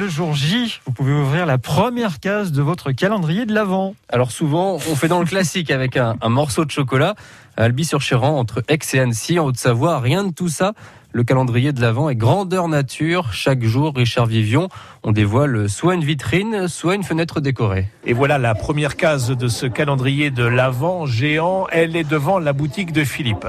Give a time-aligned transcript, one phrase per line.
[0.00, 3.96] Le jour J, vous pouvez ouvrir la première case de votre calendrier de l'Avent.
[4.08, 7.16] Alors souvent, on fait dans le classique avec un, un morceau de chocolat.
[7.56, 10.74] À Albi-sur-Chéran, entre Aix et Annecy, en Haute-Savoie, rien de tout ça.
[11.10, 13.32] Le calendrier de l'Avent est grandeur nature.
[13.32, 14.68] Chaque jour, Richard Vivion,
[15.02, 17.88] on dévoile soit une vitrine, soit une fenêtre décorée.
[18.04, 21.66] Et voilà la première case de ce calendrier de l'Avent géant.
[21.72, 23.48] Elle est devant la boutique de Philippe.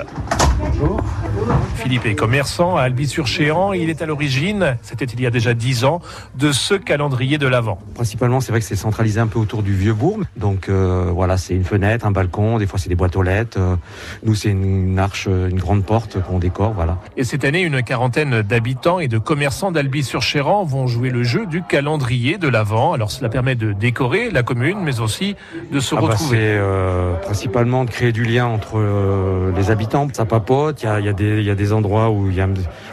[1.75, 3.73] Philippe est commerçant à Albi-sur-Chéran.
[3.73, 6.01] Il est à l'origine, c'était il y a déjà dix ans,
[6.35, 7.79] de ce calendrier de l'Avent.
[7.95, 10.19] Principalement, c'est vrai que c'est centralisé un peu autour du vieux bourg.
[10.37, 13.57] Donc euh, voilà, c'est une fenêtre, un balcon, des fois c'est des boîtes aux lettres.
[13.59, 13.75] Euh,
[14.23, 16.97] nous, c'est une, arche, une grande porte qu'on décore, voilà.
[17.17, 21.63] Et cette année, une quarantaine d'habitants et de commerçants d'Albi-sur-Chéran vont jouer le jeu du
[21.63, 22.93] calendrier de l'Avent.
[22.93, 25.35] Alors cela permet de décorer la commune, mais aussi
[25.71, 26.37] de se Ah bah, retrouver.
[26.37, 30.07] c'est euh, principalement de créer du lien entre euh, les habitants.
[30.13, 30.68] Ça papote,
[30.99, 32.29] il y a, des- endroits où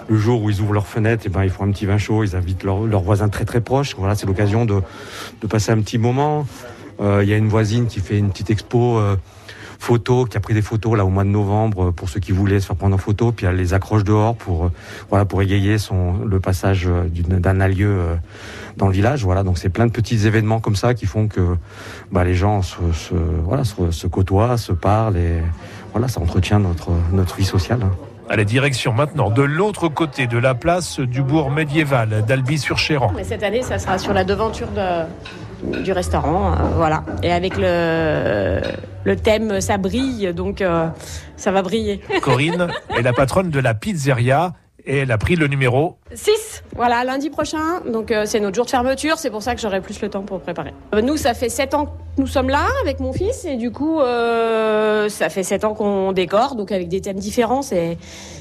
[0.09, 2.25] le jour où ils ouvrent leurs fenêtres, et ben ils font un petit vin chaud,
[2.25, 3.95] ils invitent leurs voisins très très proches.
[3.97, 4.83] Voilà, c'est l'occasion de,
[5.43, 6.47] de passer un petit moment.
[7.01, 9.17] Euh, Il y a une voisine qui fait une petite expo euh,
[9.79, 12.33] photo, qui a pris des photos là au mois de novembre euh, pour ceux qui
[12.33, 14.73] voulaient se faire prendre en photo, puis elle les accroche dehors pour euh,
[15.11, 18.15] voilà pour égayer son le passage euh, d'un allieu euh,
[18.77, 19.25] dans le village.
[19.25, 21.57] Voilà, donc c'est plein de petits événements comme ça qui font que
[22.13, 25.43] bah, les gens se, se- voilà se, se côtoient, se parlent et
[25.93, 27.81] voilà ça entretient notre notre vie sociale.
[28.29, 33.13] À la direction maintenant de l'autre côté de la place du bourg médiéval d'Albi-sur-Chéran.
[33.15, 35.05] Mais cette année, ça sera sur la devanture de-
[35.63, 37.05] du restaurant, euh, voilà.
[37.23, 38.61] Et avec le,
[39.05, 40.89] le thème, ça brille, donc euh,
[41.37, 42.01] ça va briller.
[42.23, 44.53] Corinne est la patronne de la pizzeria
[44.87, 47.81] et elle a pris le numéro 6, voilà, lundi prochain.
[47.93, 50.23] Donc euh, c'est notre jour de fermeture, c'est pour ça que j'aurai plus le temps
[50.23, 50.73] pour préparer.
[50.95, 53.71] Euh, nous, ça fait 7 ans que nous sommes là avec mon fils et du
[53.71, 57.99] coup, euh, ça fait 7 ans qu'on décore, donc avec des thèmes différents, c'est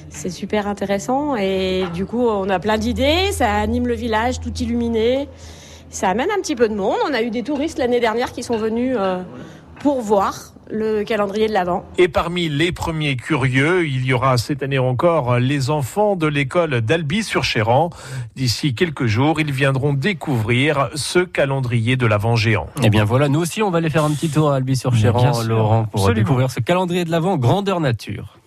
[0.10, 4.54] c'est super intéressant et du coup, on a plein d'idées, ça anime le village tout
[4.54, 5.28] illuminé.
[5.90, 6.98] Ça amène un petit peu de monde.
[7.10, 9.22] On a eu des touristes l'année dernière qui sont venus euh,
[9.80, 11.86] pour voir le calendrier de l'Avent.
[12.00, 16.82] Et parmi les premiers curieux, il y aura cette année encore les enfants de l'école
[16.82, 17.92] d'Albi-sur-Chéran.
[18.36, 22.68] D'ici quelques jours, ils viendront découvrir ce calendrier de l'Avent géant.
[22.84, 25.34] Eh bien voilà, nous aussi, on va aller faire un petit tour à Bien Albi-sur-Chéran,
[25.34, 26.24] sûr, Laurent, pour absolument.
[26.24, 28.40] découvrir ce calendrier de l'Avent grandeur nature.